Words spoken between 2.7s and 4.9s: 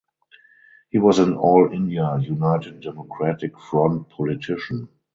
Democratic Front politician.